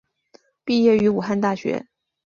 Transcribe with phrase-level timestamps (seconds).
[0.65, 1.85] 毕业于武汉大学。